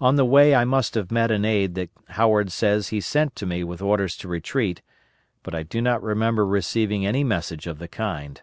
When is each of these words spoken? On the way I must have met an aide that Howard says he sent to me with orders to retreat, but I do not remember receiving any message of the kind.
On 0.00 0.16
the 0.16 0.24
way 0.24 0.54
I 0.54 0.64
must 0.64 0.94
have 0.94 1.10
met 1.12 1.30
an 1.30 1.44
aide 1.44 1.74
that 1.74 1.90
Howard 2.08 2.50
says 2.50 2.88
he 2.88 2.98
sent 2.98 3.36
to 3.36 3.44
me 3.44 3.62
with 3.62 3.82
orders 3.82 4.16
to 4.16 4.26
retreat, 4.26 4.80
but 5.42 5.54
I 5.54 5.64
do 5.64 5.82
not 5.82 6.02
remember 6.02 6.46
receiving 6.46 7.04
any 7.04 7.24
message 7.24 7.66
of 7.66 7.78
the 7.78 7.86
kind. 7.86 8.40